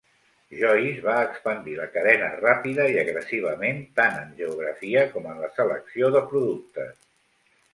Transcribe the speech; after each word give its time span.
Joyce 0.59 1.03
va 1.07 1.17
expandir 1.25 1.75
la 1.79 1.85
cadena 1.97 2.29
ràpida 2.39 2.87
i 2.93 2.97
agressivament 3.01 3.83
tant 4.01 4.19
en 4.23 4.33
geografia 4.41 5.05
com 5.13 5.29
en 5.35 5.39
la 5.45 5.51
selecció 5.61 6.11
de 6.17 6.25
productes. 6.33 6.99